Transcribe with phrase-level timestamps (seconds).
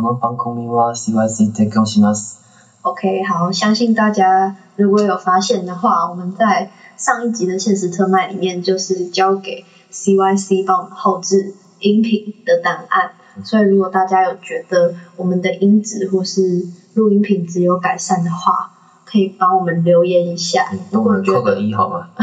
[0.00, 2.38] この番組は CYC 提供します。
[2.82, 13.12] OK，好，相信大家如果有发现的话，我们在上一集的限时特卖里面，就是交给 CYC 帮我们后置音频的档案。
[13.42, 18.72] 所以如果大家有觉得我们的音质或是录音品质有改善的话，
[19.06, 20.66] 可以帮我们留言一下。
[20.92, 22.10] 帮我如果觉们扣个得一好吗？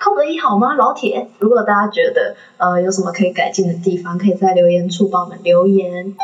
[0.00, 1.28] 扣个一好吗，老铁？
[1.38, 6.16] 如果大家觉得呃有什么可以改进的地方，可以在留言处帮我们留言。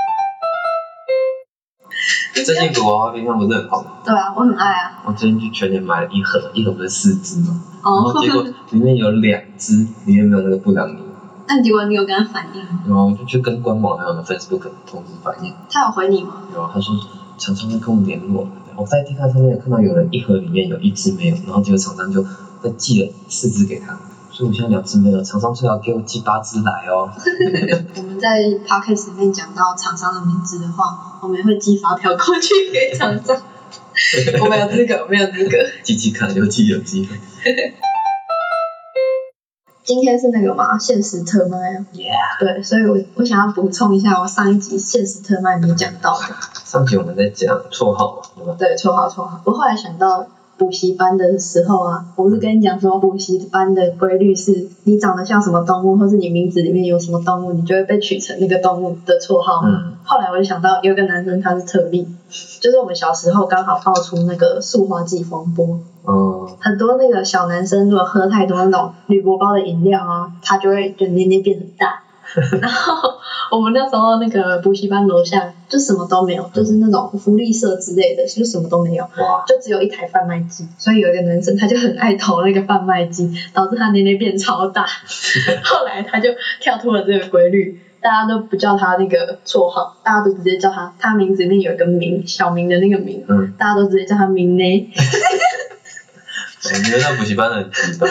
[2.44, 3.92] 最近古娃娃冰箱不是很红吗？
[4.04, 4.92] 对啊，我很爱啊。
[5.06, 7.60] 我最近去全年买了一盒，一盒不是四只吗？
[7.84, 10.98] 然后哦，结果 里面有两只里面没有那个布朗尼，
[11.48, 12.80] 那结果你有跟他反映吗？
[12.88, 16.42] 然后我就去跟官网还有 Facebook 通知反映，他有回你吗？
[16.54, 16.96] 有啊他说
[17.38, 18.48] 厂商会跟我们联络。
[18.76, 22.26] 我在 T 卡上面有看到有人一盒里面有一只没有，然后结果厂商就
[22.60, 23.96] 再寄了四只给他，
[24.36, 27.08] 所以我现在两只没有，厂商最好给我寄八只来哦。
[27.98, 33.40] 我们在 podcast 里面讲到厂商的名字的话，我们也会寄发票过去给厂商。
[34.42, 35.58] 我没有资格，没有资格。
[35.84, 37.16] 寄寄看，有寄有机会。
[39.84, 41.86] 今天是那个嘛，限时特卖啊。
[41.94, 42.40] Yeah。
[42.40, 46.26] 对，所以我我想要补充一下我上一集限时特卖没讲到的。
[46.66, 48.56] 上集我们在讲绰号嘛，对吧？
[48.58, 49.40] 对，绰号绰号。
[49.44, 50.26] 我后来想到
[50.64, 59.68] 补习班的时候啊，我不是跟你讲说补习班的规律是，你长得像什么动物，或是你名字里面有什么动物，你就会被取成那个动物的绰号吗？
[59.68, 62.06] 嗯后来我就想到有一个男生他是特例，
[62.62, 72.04] 就是我们小时候刚好爆出那个塑化剂风波，嗯，很多那个小男生如果喝太多那种铝箔包的饮料啊，他就会就捏捏变很大。
[72.62, 73.10] 然后
[73.56, 80.68] 我们那时候那个补习班楼下就什么都没有，就是那种福利社之类的，就什么都没有，哇，就只有一台贩卖机。
[80.80, 84.88] 所以有一个男生他就很爱投那个贩卖机，导致他年龄变超大。
[85.64, 94.64] 后来他就跳脱了这个规律，大家都不叫他那个绰号，大家都直接叫他，他名字里面有一个明，小明的那个明，嗯，大家都直接叫他明呢。
[96.66, 98.10] 我觉得那补习班的很奇怪。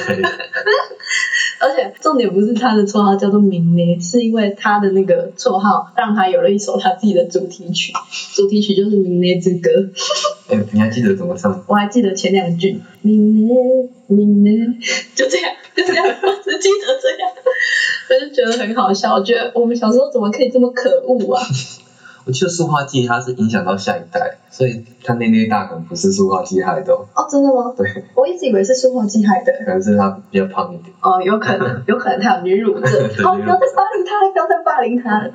[1.62, 7.92] 而且重点不是他的绰号叫做明呢，是因为他的那个绰号让他有了一首他自己的主题曲，
[8.34, 9.70] 主题曲就是《明呢之歌》。
[10.48, 11.64] 哎，你还记得怎么唱？
[11.68, 13.54] 我还记得前两句，明呢
[14.08, 14.50] 明呢，
[15.14, 17.30] 就这样，就这样，我只记得这样，
[18.10, 19.14] 我就觉得很好笑。
[19.14, 21.42] 我觉得我们小时候怎么可以这么可恶啊？
[22.24, 27.74] 我记得塑化剂它是影响到下一代，所以它那那大可能不是塑化剂害的、哦，哦，真的吗？
[27.76, 29.52] 对，我一直以为是塑化剂害的。
[29.64, 30.94] 可能是它比较胖一点。
[31.02, 32.84] 哦，有可能， 有可能他有女乳症。
[33.24, 35.30] 哦，不要再霸凌他了，不要再霸凌他了。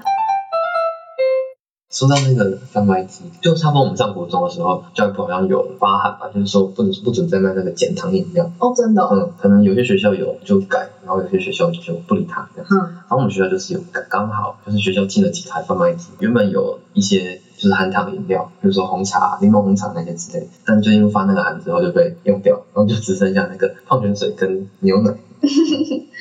[1.89, 8.51] 说到那个贩卖机，就差不多我们上国中的时候，教育部好像有发函吧，就是说不能不准再卖那个减糖饮料。
[8.59, 9.09] 哦，真的、哦。
[9.13, 12.67] 嗯，可能有些学校有就改，然后有些学校就不理他这样。
[12.69, 25.13] 嗯然后我们学校就是有刚，刚好就是学校进了几台贩卖机，原本有一些就是含糖饮料，比如说红茶、柠檬红茶那些之类的，但就因为发那个函之后就被用掉，然后就只剩下那个矿泉水跟牛奶，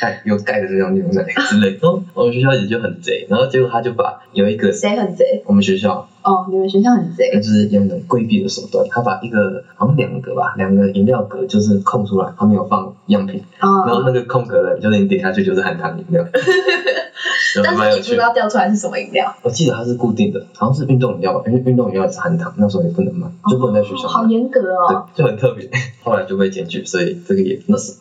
[0.01, 1.79] 盖 有盖的这种牛奶之类的。
[1.83, 5.43] 然后我们学校也就很贼，然后结果他就把有一个谁很贼？
[5.47, 7.41] 我们学校哦，你们学校很贼他。
[7.41, 14.03] 就是用那种规避的手段，他把一个好像两个吧，两个饮料格就是空出来，他没有放样品，然后哦。
[14.06, 16.25] 那个空格的，就是你点下去就是含糖饮料，
[17.62, 17.77] 但。
[17.77, 25.09] 是你不知道掉出来是什么饮料，我记得它是固定的，好像是运动饮料吧，因为运动饮料也是含糖，那时候也不能买，就不能在学校哦好，严格哦。
[25.15, 25.69] 对，就很特别。
[26.03, 27.93] 后来就被检举，所以这个也那是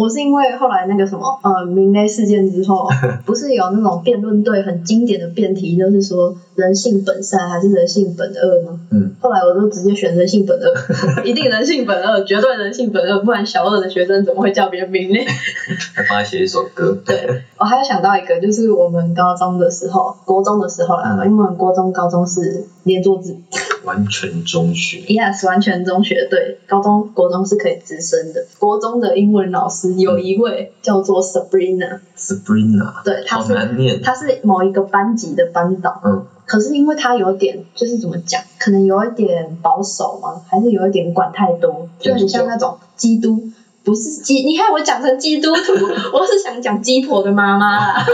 [0.00, 2.88] 我是因为后来那个什么，呃，明雷事件之后，
[3.26, 8.80] 不是有那种辩论队很经典的辩题，就是说人性本善还是人性本恶吗？
[8.90, 10.72] 嗯，后来我就直接选人性本恶，
[11.22, 15.22] 一定人性本恶，绝对人性本恶，不然小二的学生怎么会叫别人明雷？
[15.94, 16.96] 还帮他写一首歌。
[17.04, 23.36] 对，我还有想到一个，就是我们高中的时候，国中的时候啦，嗯因为我们国中、高中是连坐制
[23.84, 28.44] 完全中学，，yes，完全中学，对，高中、国中是可以直升的。
[28.58, 34.00] 国中的英文老师有一位叫做 Sabrina，Sabrina，对，她是难念。
[34.02, 43.50] 她是某一个班级的班导，嗯，可是因为她有点就是怎么讲，可能有一点保守嘛，还是有一点管太多，就很像那种基督。
[43.82, 45.72] 不是基，你看我讲成基督徒，
[46.12, 48.06] 我是想讲鸡婆的妈妈啦。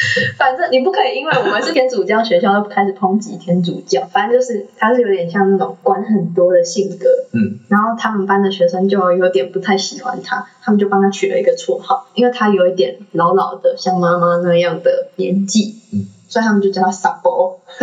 [0.38, 4.08] 反正你不可以，因为我们是天主教学校就，开始抨击天主教。
[4.12, 17.60] 反正就是他是有点像那种管很多的性格，嗯，然后他们班的学生就有点不太喜欢他，他们就帮他取了一个绰号，因为他有一点老老的，像妈妈那样的年纪，嗯，所以他们就叫他傻包。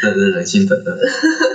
[0.00, 0.98] 真的人性本恶，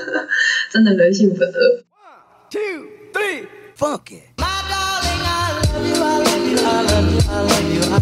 [0.69, 1.53] 真的人性本恶。
[1.53, 4.23] One two three, fuck it.
[4.37, 7.99] My darling, I love you, I love you, I love you, I love you, I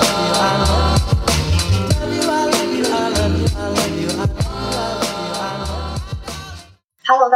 [0.00, 0.05] love.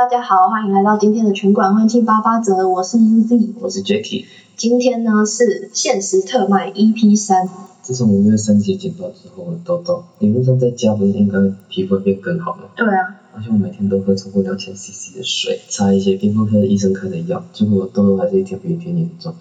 [0.00, 3.52] 大家好，欢迎来到今天的拳馆欢庆八八折，我是 UZ。
[3.60, 4.24] 我是 Jacky。
[4.56, 7.46] 今天呢是限时特卖 EP 三，
[7.82, 11.36] 自从五月三级警报之后，我的痘痘理论上在家不是应该
[11.68, 12.62] 皮肤会变更好吗？
[12.74, 19.34] 对啊，而且我每天都喝超过两千 CC 的水，擦一些皮肤科的医生开的药，结果我痘痘还是一天比一天严重。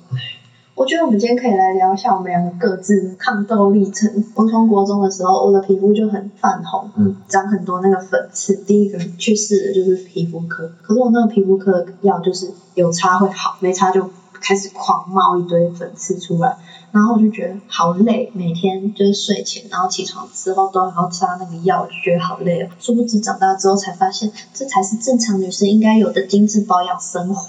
[0.80, 4.24] 我觉得我们今天可以来聊一下我们两个各自的抗痘历程。
[4.34, 8.56] 我从国中的时候，我的皮肤就很泛红，嗯，长很多那个粉刺。
[8.56, 14.10] 第一个去试的就是皮肤科，可是我那个皮肤科的药就是有擦会好，没擦就
[14.42, 16.58] 开始狂冒一堆粉刺出来。
[16.92, 22.68] 然后我就觉得好累，每天就是睡前，然后起床之后都还要擦那个药，就觉得好累哦。
[22.80, 27.46] 殊不知长大之后才发现，这才是正常女生应该有的精致保养生活。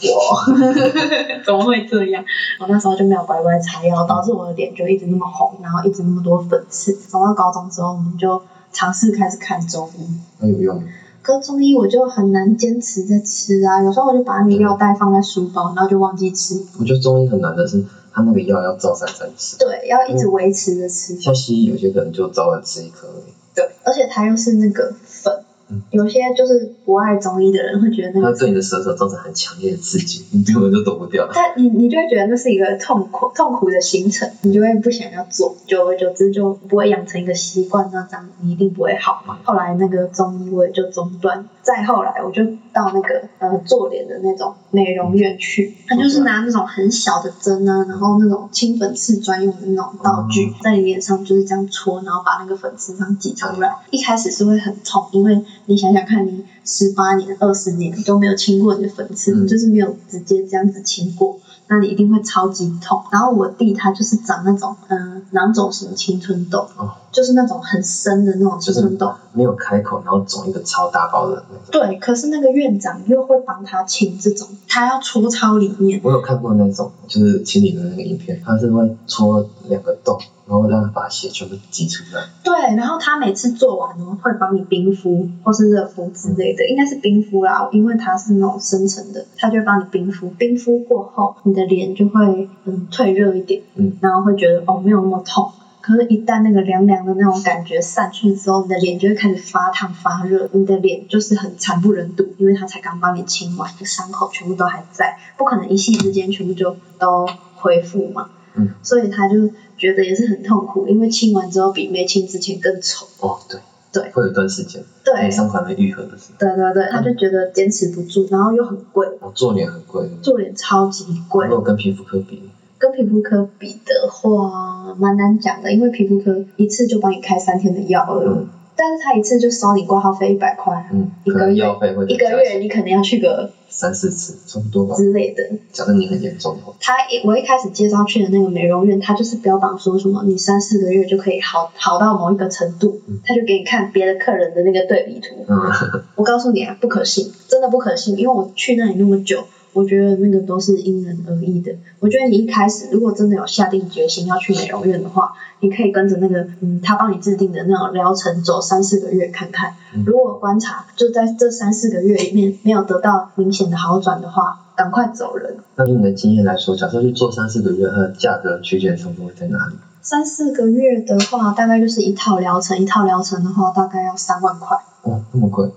[1.42, 2.22] 怎么会这样？
[2.60, 6.92] 我那时候就没有乖乖擦药，导致我的脸就一直那么红，然后一直那么多粉刺。
[7.08, 8.42] 长到高中之后，我们就
[8.72, 10.06] 尝试开始看中医。
[10.40, 10.88] 那有用吗？
[11.22, 16.64] 可中医我就很难坚持在吃啊，有时候我就把那个药袋放在书包，然后就忘记吃。
[16.78, 19.58] 我觉得中医很难的是，它那个药要照三餐吃。
[19.58, 21.20] 对，要一直维持着吃。
[21.20, 23.32] 像西医有些可能就早晚吃一颗而已。
[23.54, 25.39] 对，而且它又是那个粉，
[25.70, 31.28] 嗯有些就是不爱中医的人会觉得那个，它对你的舌头造成很强烈的刺激，你根本就躲不掉。
[31.34, 39.38] 但你你就会觉得那是一个痛苦痛苦的行程，你就会不想要做，久而久之就不会养成一个习惯，那这样你一定不会好嘛。
[39.44, 53.74] 后来那个中医我也就中断，再后来我就到那个呃做脸的那种美容院去，他就是拿那种很小的针啊，然后那种清粉刺专用的那种道具，在你脸上就是这样戳，然后把那个粉刺这样挤出来。
[53.90, 61.38] 一开始是会很痛，因为你想想看，你十八年、二十年都没有清过你的粉刺，嗯就是没有直接这样子清过。
[61.68, 63.00] 那你一定会超级痛。
[63.12, 69.12] 然后我弟他就是长那种嗯囊肿型青春痘，哦就是那种很深的那种青春痘。
[69.32, 71.64] 没有开口，然后肿一个超大包的那种。
[71.70, 76.00] 对，可是那个院长又会帮他清这种，他要戳超里面。
[76.02, 80.18] 我有看过那种，就是清理的那个影片，他是会戳两个洞，
[80.48, 82.24] 然后让他把血全部挤出来。
[82.42, 90.28] 对，然后他每次做完呢，会帮你冰敷或是热敷之类的，应该是冰敷啦，因为它是那种深层的，他就会帮你冰敷。
[90.30, 95.52] 冰敷过后，你的脸就会嗯退热一点，嗯，然后会觉得哦没有那么痛。
[95.80, 108.30] 可是，一旦那个凉凉的那种感觉散去之后，你的脸就会开始发烫发热，你的脸就是很惨不忍睹，因为他才刚帮你清完，伤口全部都还在，不可能一夕之间全部就都恢复嘛。
[108.54, 113.06] 嗯，所以他就觉得也是很痛苦，因为清完之后比没清之前更丑。
[113.20, 113.60] 哦，对，
[113.92, 116.38] 对会有一段时间，对你，伤口还没愈合的时候。
[116.38, 121.54] 对对对，他就觉得坚持不住，然后又很贵，我做脸很贵，做脸超级贵如。
[121.54, 122.50] 果跟皮肤科比，
[122.80, 128.48] 跟皮肤科比的话，蛮难讲的，因为皮肤科一次就帮你开三天的药了，嗯
[128.82, 134.94] 但是他一次就收你挂号费一百块，嗯，一个月药费会一个月你可能要去个三四次，差不多吧。
[134.96, 135.42] 之类的。
[135.70, 145.44] 假设你很严重的话，他一我一开始介绍去的那个美容院，他就是标榜说什么你三四个月就可以好好到某一个程度嗯，他就给你看别的客人的那个对比图。
[145.46, 151.72] 嗯，我告诉你啊，不可信，真的不可信，因为我去那里那么久，我觉得那个都是因人而异的。
[152.00, 160.04] 我觉得你一开始如果真的有下定决心要去美容院的话，你可以跟着那个嗯，他帮你制定的那种疗程走三四个月看看嗯。
[160.04, 165.56] 如果观察就在这三四个月里面没有得到明显的好转的话，赶快走人。
[165.76, 169.74] 那以你的经验来说，假设去做三四个月，它的价格区间差不多会在哪里？
[170.02, 174.76] 三四个月的话，大概就是一套疗程，一套疗程的话大概要三万块。
[175.02, 175.70] 哦，那么贵？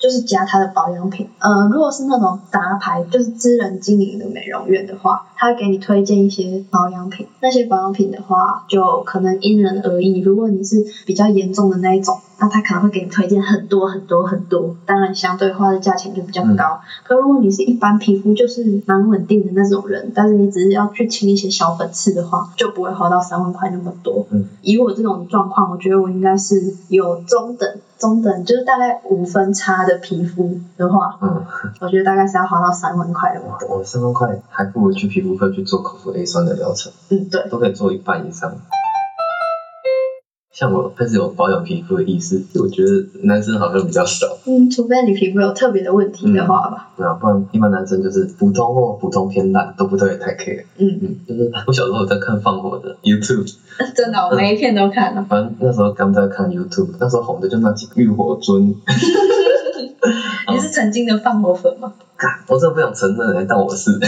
[0.00, 1.28] 就是加他的保养品。
[1.38, 7.26] 呃，如果是那种杂牌，就是私人经营的美容院的话，他给你推荐一些保养品。
[7.40, 10.20] 那些保养品的话，就可能因人而异。
[10.20, 16.80] 如果你是比较严重的那一种，那他可能会给你推荐很多很多很多，当然相对花的价钱就比较高。
[17.04, 24.26] 可如果你是一般皮肤就是蛮稳定的那种人，但是你只是要去清一些小粉刺的话，就不会花到三万块那么多。
[24.28, 27.66] 嗯，以我这种状况，我觉得我应该是有中等，
[27.98, 31.44] 中等就是大概五分差的皮肤的话，嗯，
[31.80, 33.78] 我觉得大概是要花到三万块那么多。
[33.78, 38.52] 我三万块还不如去皮肤科去做口服 A 酸的疗程，嗯，对，都可以做一半以上。
[40.52, 42.90] 像我开始有保养皮肤的意识，我觉得
[43.22, 46.90] 男生好像比较少，嗯，除非你皮肤有特别的问题的话吧。
[46.98, 50.64] 对啊，不然一般男生就是普通或普通偏烂都不特别太 care。
[50.76, 53.50] 嗯，嗯，就是我小时候有在看放火的 YouTube，
[53.94, 55.24] 真的，我每一片都看了。
[55.30, 58.74] 反正那时候刚在看 YouTube，那时候红的就那几个浴火尊，
[60.52, 61.94] 你是曾经的放火粉吗？
[62.18, 63.92] 干 我真的不想承认欸，但我是。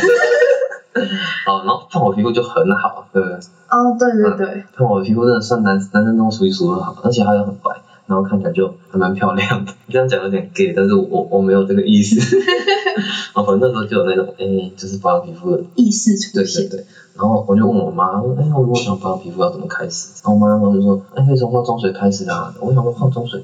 [1.47, 3.37] 好， 然后看我皮肤就很好，对不对？
[3.71, 7.81] 哦，对对对，看我的皮肤真的算男男生中数一数二好，而且还有很白。
[8.05, 9.73] 然然后看起来就还蛮漂亮的。
[9.89, 12.37] 这样讲有点 gay，但是我我没有这个意思。
[13.33, 16.69] 哦，反正那时候就有那种哎，就是保养皮肤的意识出对对现。
[16.69, 16.85] 对，
[17.15, 18.21] 然后我就问我妈，哎，
[18.55, 20.21] 我如果想保养皮肤要怎么开始？
[20.23, 22.53] 然后我妈那时候就说，哎，可以从化妆水开始啊。
[22.61, 23.43] 我想说化妆水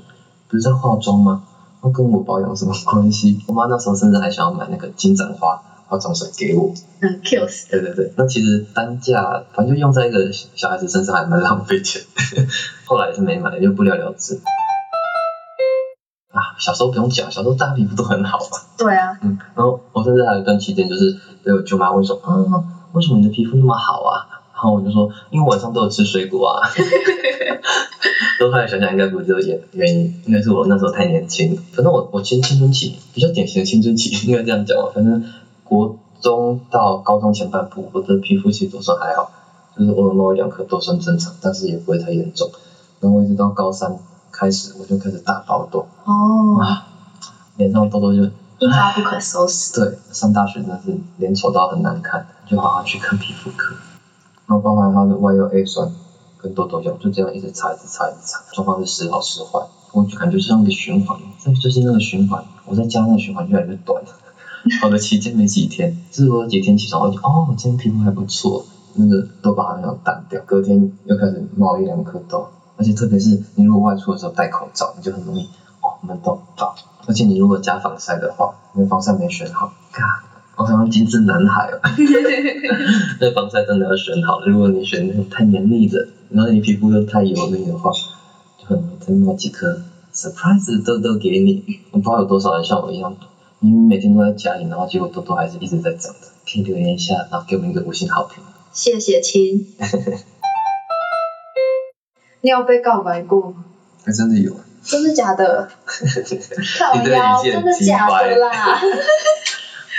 [0.49, 1.43] 不是在化妆吗？
[1.83, 3.41] 那跟我保养有什么关系？
[3.47, 6.73] 我妈那时候甚至还想要买那个金盏花化妆水给我。
[7.01, 12.03] 嗯，kills 对对对，那其实单价反正就用在一个小孩子身上还蛮浪费钱，
[12.85, 14.41] 后来也是没买，就不了了之。
[16.31, 18.59] 啊，小时候不用讲，小时候大家皮肤都很好嘛。
[18.77, 24.27] 对啊，嗯，然后我甚至还有一段期间，就是被我舅妈问说，嗯，为什么你的皮肤那么好啊？
[24.53, 26.69] 然后我就说，因为晚上都有吃水果啊。
[28.41, 31.57] 都后来想想，应该不是这个原原因，应该是我那时候太年轻。
[31.73, 34.91] 反正我我其实青春期比较典型的青春期，应该这样讲吧。
[34.95, 35.25] 反正
[35.69, 39.31] 国中到高中前半部，我的皮肤其实都算还好，
[39.77, 42.51] 就是偶尔冒一两颗都算正常，但是也不会太严重。
[43.01, 43.97] 然后一直到高三
[44.33, 46.89] 开始，我就开始大爆痘，哦，啊，
[47.57, 48.25] 脸上痘痘就
[48.59, 49.75] 一发不可收拾。
[49.75, 53.75] 对，上大学真的是脸丑到很难看，就好好去看皮肤科。
[54.47, 55.93] 然后包含它的 Y 六 A 酸
[56.39, 59.61] 跟痘痘药，就这样一直擦，一直擦，一直擦，状况是时好时坏。
[59.93, 64.03] 我就感觉像一个循环，在最近那个循环，我在家那个循环越来越短，
[64.81, 75.43] 好的期间没几天，就是我有几天起床，我就哦，今天皮肤还不错，那个痘疤好像要淡掉，隔天又开始冒一两颗痘，而且特别是你如果外出的时候戴口罩，你就很容易
[75.81, 76.67] 哦闷痘痘，
[77.07, 80.23] 而且你如果加防晒的话，你的防晒没选好，嘎，
[80.57, 81.81] 我好像精致男孩哦。
[83.21, 87.91] 那防晒真的要选好，如果你选那种太黏腻的，然后你皮肤又太油腻的话，
[88.59, 89.81] 就很容易再冒几颗
[90.13, 91.63] surprise 痘痘给你。
[91.91, 93.15] 我不知道有多少人像我一样，
[93.61, 96.21] 明明每天都在家里，然后结果痘痘还是一直在长的。
[96.51, 98.43] 可以留言一下，然后给我们一个五星好评。
[98.73, 99.67] 谢谢亲。
[102.41, 103.65] 你有被告白过吗？
[104.05, 105.69] 还真的有，真的假的？
[106.79, 108.51] 靠腰，真的假的啦？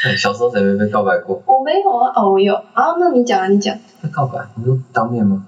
[0.05, 1.43] 哎 小时候谁没被告白过？
[1.45, 2.55] 我没有啊，哦，我有。
[2.55, 3.77] 啊，那你讲啊，你讲。
[4.01, 4.39] 被告白？
[4.55, 5.45] 你说当面吗？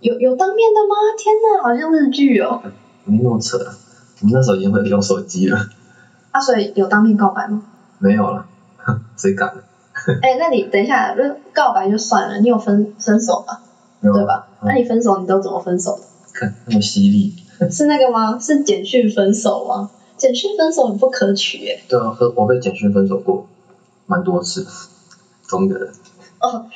[0.00, 0.94] 有有当面的吗？
[1.18, 2.62] 天哪，好像日剧哦。
[3.04, 5.58] 没那么扯，我们那时候已经会用手机了。
[6.34, 7.62] 啊，所以有当面告白吗？
[7.98, 8.44] 没有了，
[9.16, 9.54] 谁敢？
[10.20, 13.60] 哎、那你等一下，那告白就算了，你有分分手吧？
[14.00, 14.48] 没有对吧？
[14.60, 15.96] 嗯那你分手你都怎么分手
[16.32, 17.32] 看那么犀利。
[17.70, 18.36] 是那个吗？
[18.40, 19.88] 是简讯分手吗？
[20.16, 21.80] 简讯分手很不可取耶。
[21.88, 23.46] 对啊，和我被简讯分手过，
[24.06, 24.66] 蛮多次，
[25.48, 25.88] 同一个人。
[26.40, 26.66] 哦，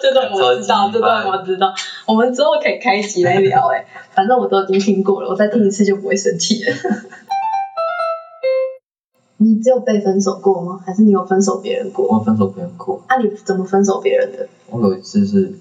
[0.00, 1.74] 这段我知道，这段我知道。
[2.10, 6.74] 我们之后可以开一集来聊哎，反正我都已经听过了，我再听一次就不会生气了。
[9.38, 10.80] 你只有被分手过吗？
[10.84, 12.08] 还是你有分手别人过？
[12.08, 14.48] 我分手别人过，啊，你怎么分手别人的？
[14.70, 15.52] 我有一次是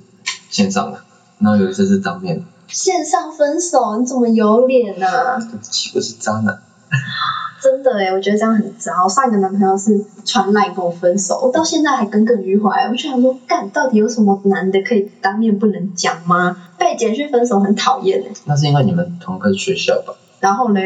[0.49, 0.99] 线上的，
[1.37, 5.37] 然后有一次是当面的，线上分手，你怎么有脸啊？
[5.37, 6.63] 对不起，我是渣男。
[7.61, 8.91] 真的哎，我觉得这样很糟。
[9.03, 12.87] 我上一个男朋友是传来跟我分手，我到现在还耿耿于怀。
[12.87, 16.57] 我就想说，干，到底有什么男的可以当面不能讲吗？
[16.77, 18.31] 被简讯分手很讨厌哎。
[18.45, 20.13] 那是因为你们同个学校吧？
[20.39, 20.79] 然后呢？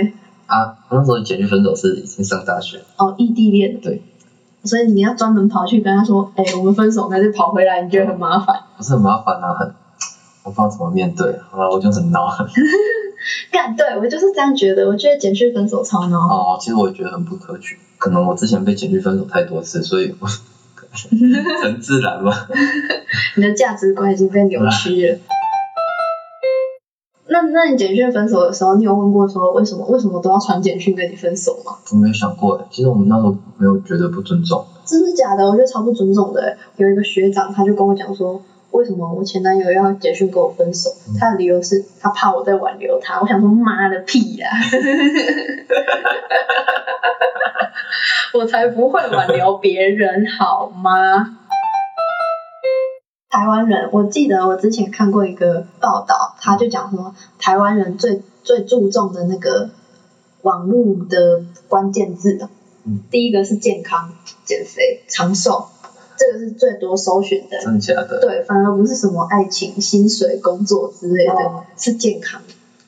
[0.48, 3.80] 啊，那时候简讯分手是已经上大学，哦，异地恋。
[3.80, 4.02] 对。
[4.66, 7.82] 所以你要专门跑去跟他说，哎、我们分手，那就跑回来？
[7.82, 8.56] 你觉得很麻烦？
[8.78, 9.68] 不是很麻烦啊，很，
[10.44, 12.30] 我不知道怎么面对，好了，我就很闹。
[13.54, 14.88] 干，对我就是这样觉得。
[14.88, 16.20] 我觉得简讯分手超难。
[16.20, 20.28] 哦，其实我也觉得很不可取，可能我之前被简讯分手太多次，所以我
[21.64, 22.34] 很自然嘛。
[23.38, 25.20] 你的价值观已经被扭曲了。
[27.28, 31.78] 那那你简讯分手的时候，你有问过说为什么为什么都要传简讯跟你分手吗？
[31.92, 34.66] 我没有想过，其实我们那时候没有觉得不尊重。
[34.86, 35.46] 真的假的？
[35.46, 36.58] 我觉得超不尊重的欸。
[36.78, 38.42] 有一个学长，他就跟我讲说，
[38.74, 40.90] 为什么我前男友要简讯跟我分手？
[41.20, 43.22] 他的理由是他怕我在挽留他。
[43.22, 44.50] 我想说，妈的屁呀！
[48.34, 51.38] 我才不会挽留别人好吗？
[53.30, 59.70] 台湾人，我记得我之前看过一个报道，他就讲说，台湾人最最注重的那个
[60.42, 62.50] 网络的关键字
[63.12, 64.14] 第一个是健康、
[64.46, 65.70] 减肥、长寿，
[66.26, 67.60] 这个是最多搜寻的。
[67.62, 68.20] 真的假的？
[68.22, 72.42] 对，反而不是什么爱情、薪水、工作之类的，哦是健康。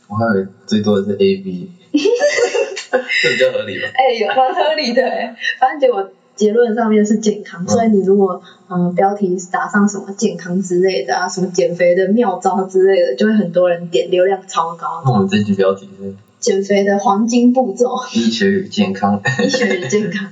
[0.08, 3.89] 我还以为最多的是 A B， 这比较合理吧？
[3.96, 8.39] 哎、有蛮合理的哎，反正结果结论上面是健康，嗯所以你如果
[8.70, 15.01] 嗯、呃标题打上什么健康之类的啊，什么减肥的妙招之类的，就会很多人点，流量超高。
[15.06, 19.20] 那我们这句标题是减肥的黄金步骤，医学与健康。
[19.44, 20.32] 医学与健康。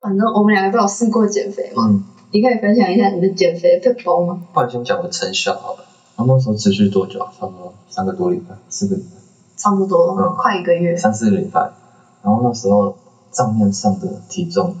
[0.00, 2.02] 反正我们两个都有试过减肥嘛，嗯，
[2.32, 4.42] 你可以分享一下你的减肥 p e 吗？
[4.52, 5.84] 不然先讲我成效好了。
[6.16, 7.30] 然后那时候持续多久啊？
[7.38, 9.20] 差不多三个多礼拜，四个礼拜，
[9.56, 10.96] 差不多、嗯快一个月。
[10.96, 11.72] 三四个礼拜。
[12.22, 12.96] 然后那时候
[13.30, 14.74] 账面上的体重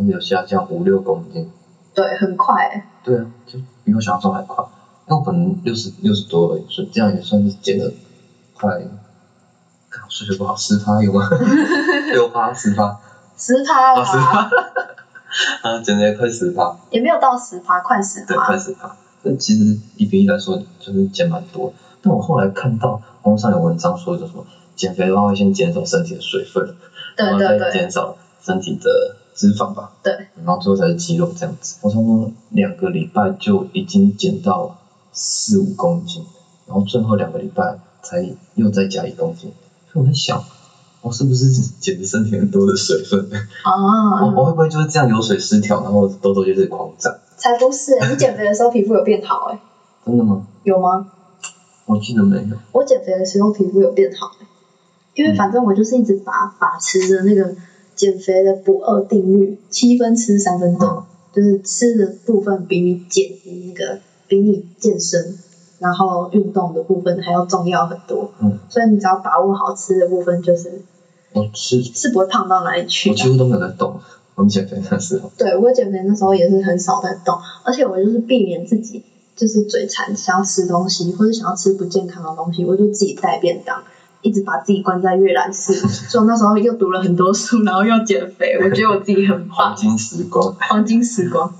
[0.00, 1.48] 有下降五六公斤，
[1.94, 2.84] 对，很快、欸。
[3.04, 4.64] 对啊，就比我想象中还快。
[5.06, 7.92] 因为我本来六十六十多而已，所以这样也算是减了
[8.54, 8.70] 快，
[9.90, 11.28] 看我数学不好，十趴有吗？
[12.12, 12.98] 六趴十趴
[13.36, 14.50] 十趴啊十趴啦，，
[15.62, 18.58] 啊减了也快十趴，也没有到十趴，快十对，快。
[18.58, 18.94] 十趴。
[19.22, 21.72] 这其实一比一来说就是减蛮多，
[22.02, 24.44] 但我后来看到网络上有文章说，就什么
[24.76, 26.74] 减肥的话会先减少身体的水分，
[27.16, 31.78] 对然后再减少身体的脂肪吧，对，然后最后才是肌肉这样子。
[31.80, 34.76] 我差不多两个礼拜就已经减到
[35.12, 36.24] 四五公斤，
[36.66, 38.22] 然后最后两个礼拜才
[38.56, 39.52] 又再加一公斤。
[39.90, 40.44] 所以我在想，
[41.04, 43.20] 我是不是减的身体很多的水分？
[43.62, 47.14] 啊， 我我会不会就是这样油水失调，然后痘痘就是狂长？
[47.36, 49.60] 才不是、你减肥的时候皮肤有变好哎、
[50.06, 50.46] 真的吗？
[50.62, 51.06] 有吗？
[51.84, 52.56] 我记得没有。
[52.72, 54.46] 我减肥的时候皮肤有变好、欸，
[55.12, 57.54] 因为反正我就是一直把把持着那个
[57.94, 61.02] 减肥的不二定律，七分吃三分动，嗯
[61.34, 65.36] 就是吃的部分比你减那个比你健身，
[65.80, 68.30] 然后运动的部分还要重要很多。
[68.40, 70.80] 嗯，所以你只要把握好吃的部分，就是
[71.34, 73.12] 我吃是不会胖到哪里去的。
[73.12, 74.00] 我几乎都没有在动，
[74.36, 75.30] 我们减肥那时候。
[75.36, 79.02] 对我减肥那时候也是很少在动，而且我就是避免自己
[79.36, 83.82] 就是嘴馋，想要吃东西或者想要吃不健康的东西，我就自己带便当，
[84.22, 85.72] 一直把自己关在阅览室。
[86.08, 91.52] 所以我那时候又读了很多书，然后又减肥，我觉得我自己很棒，黄金时光，黄金时光。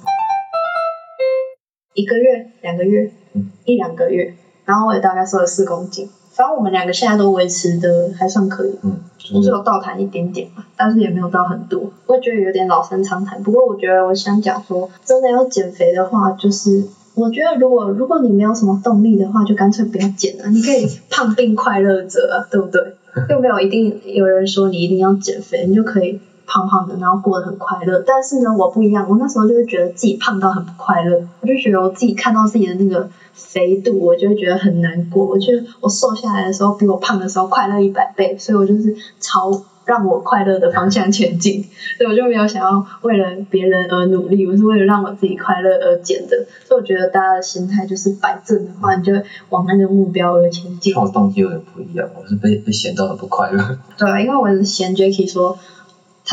[1.94, 6.08] 一个月、两个月嗯、一两个月，然后我也大概瘦了四公斤。
[6.34, 8.74] 反正我们两个现在都维持的还算可以。
[8.82, 13.42] 嗯，就是我是有倒谈一点点嘛，但是也没有到很多，我觉得有点老生常谈。
[13.42, 22.96] 不过我觉得我想讲说，真的要减肥的话，就是我觉得如果如果你没有什么动力的话，就干脆不要减了，你可以胖并快乐着啊，对不对？
[23.30, 28.02] 又没有一定有人说你一定要减肥，你就可以胖胖的，然后过得很快乐。
[28.06, 35.24] 但是呢，我不一样，我那时候就会觉得自己胖到很不快乐，我就觉得我自己看到自己的那个肥度，我就会觉得很难过。
[35.26, 39.50] 我觉得我瘦下来的时候比我胖的时候快乐一百倍，所以我就是朝
[39.84, 41.62] 让我快乐的方向前进。
[41.98, 46.46] 所以我就没有想要为了别人而努力，我是为了让我自己快乐而减的。
[46.66, 51.02] 所以我觉得大家的心态就是摆正的话，你就会往那个目标而前进跟。
[51.02, 53.78] 我动机有点不一样，我是被被嫌到很不快乐。
[53.98, 55.58] 对啊，因为我是嫌 Jacky 说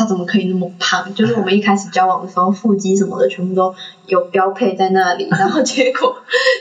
[0.02, 3.72] 他怎么可以那么胖，就是我们 一开始交往的时候，腹肌什么的全部都
[4.06, 6.16] 有标配在那里，然后结果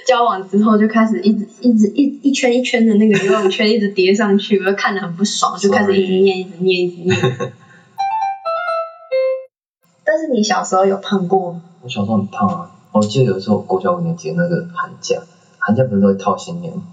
[0.05, 7.17] 交往之后就开始一直一直一一圈一圈的那个游泳圈一直叠上去，我就看得很不爽，就开始一直念一直念一直念。
[10.05, 11.61] 但是你小时候有胖过吗？
[11.81, 15.17] 我小时候很胖啊，我记得有时候我国小五年级那个寒假，
[15.57, 16.83] 寒假不是都会套新年吗？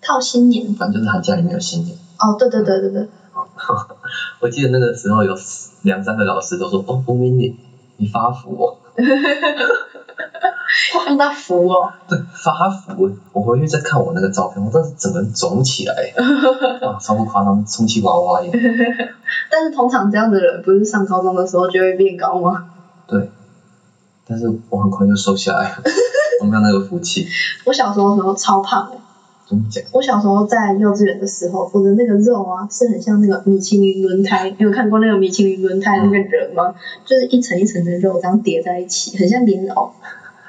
[0.00, 1.96] 套新年反正就是寒假里面有新年。
[2.18, 3.08] 哦，对对对对对，
[4.40, 5.34] 我记得那个时候有
[5.82, 7.56] 两三个老师都说：“哦，吴明你
[7.96, 8.76] 你发福哦。
[11.06, 13.10] 让他服哦。”对，发福。
[13.32, 16.12] 我回去再看我那个照片，我当时整个人肿起来，
[16.82, 18.50] 哇，超不夸张，充气娃娃耶。
[19.50, 22.64] 但是通常这样的人不是上高中的时候就会变高吗？
[23.06, 23.30] 对，
[24.26, 25.76] 但是我很快就瘦下来了，
[26.40, 27.26] 我没有那个福气。
[27.64, 28.96] 我小时候的时候超胖的。
[29.92, 34.50] 我小时候在幼稚园的时候，我的那个肉啊，是很像那个米其林轮胎。
[34.50, 36.74] 你有看过那个米其林轮胎那个人吗？
[37.04, 39.90] 就是一层一层的肉这样叠在一起，很像莲藕。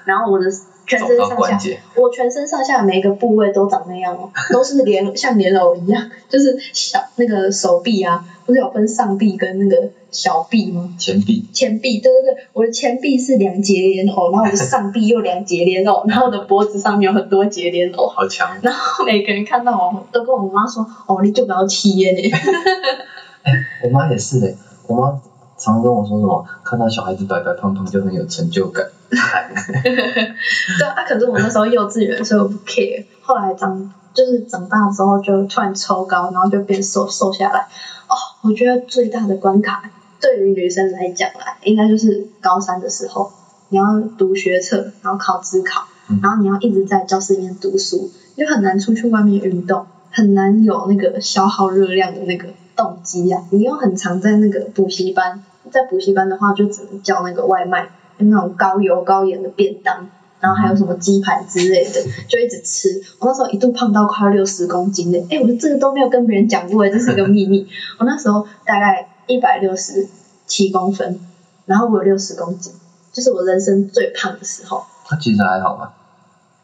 [0.06, 0.46] 然后我的
[0.86, 1.58] 全身上下，
[1.96, 10.93] 我全身上下每一个部位都长那样哦， 都是莲像莲藕一样，就是小那个手臂啊，不是有分上臂跟那个小臂吗？
[11.00, 18.08] 前臂，前臂，对对对，我的前臂是两节莲藕，然后我的上臂又两节莲藕， 然后我的脖子上面有很多节莲藕。
[18.08, 18.60] 好强。
[18.62, 22.32] 然后每个人看到我都跟我妈说：“哦，你就不要气耶呢。
[23.84, 24.56] 我妈也是诶，
[24.88, 25.19] 我妈
[25.65, 28.86] 常跟我说什么，看到小孩子白白胖胖就很有成就感。
[29.10, 33.06] 对啊，可是我那时候幼稚园，所以我不 care。
[33.21, 37.67] 后来长就是长大之后就突然抽高，然后就变瘦瘦下来。
[38.08, 43.32] 哦，我觉得最大的关卡对于女生来讲啦，应该就是高三的时候，
[43.69, 53.43] 你要读学测，然后考职考，嗯然后你要一直在教室里面读书，你就很难出去外面运动，很难有那个消耗热量的那个动机啊。
[53.52, 55.43] 你又很常在那个补习班，
[55.74, 60.10] 在补习班的话就只能叫那个外卖，那种高油高盐的便当。
[60.40, 63.02] 然后还有什么鸡排之类的，就一直吃。
[63.20, 67.66] 我那时候一度胖到快要六十公斤的，哎，我这个都没有跟别人讲过，哎这是一个秘密。
[67.98, 70.06] 我那时候大概一百六十
[70.46, 71.22] 七公分，
[71.66, 72.74] 然后我有六十公斤，
[73.14, 74.84] 就是我人生最胖的时候。
[75.06, 75.94] 他其实还好吧，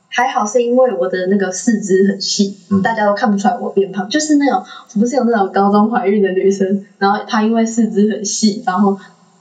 [0.10, 4.10] 还好是因为我的那个四肢很细，嗯大家都看不出来我变胖。
[4.10, 4.64] 就是那种
[5.00, 8.98] 不是有那种高中怀孕的女生，然后她因为四肢很细，然后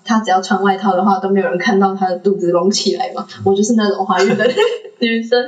[0.09, 3.27] 她只要穿外套的话都没有人看到她的肚子隆起来嘛。
[3.44, 4.44] 我就是那种怀孕的
[5.01, 5.38] 女生，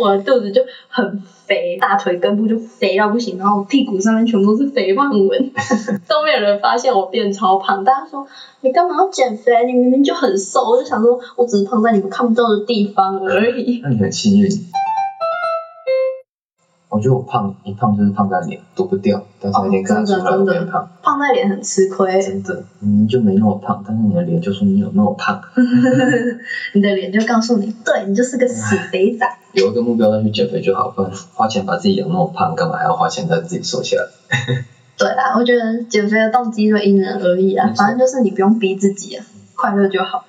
[0.00, 5.52] 我的肚子就很肥，大腿根部就肥到不行，然后屁股上面全部都是肥胖纹，
[6.08, 7.84] 都没有人发现我变超胖。
[7.84, 8.26] 大家说
[8.62, 9.52] 你干嘛要减肥？
[9.66, 10.64] 你明明就很瘦。
[10.70, 13.80] 我就想说，我只是胖在你们看不到的地方而已。
[13.82, 14.48] 那你很幸运。
[16.96, 25.38] 我觉得我胖一胖就是胖在脸，躲不掉，但是那天看得出来我变胖，胖在脸很吃亏，真的，明明就没那么胖，但是你的脸就说你有那么胖，
[26.72, 29.26] 你的脸就告诉你，对你就是个死肥仔。
[29.52, 34.64] 有一个目标再去减肥就好，不然花钱把自己养那么胖，干嘛还要花钱再自己瘦下来？
[34.96, 40.24] 对啊，我觉得减肥的动机就因人而异啦没，错反正就是你不用逼自己啊，快乐就好。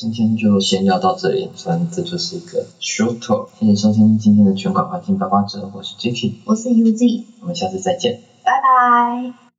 [0.00, 3.48] 今天就先聊到这里，反正这就是一个 short talk。
[3.58, 8.18] 谢谢收听今天的全款环境八卦者，我是 Jacky，我是 UZ，我们下次再见。
[8.42, 9.49] 拜拜。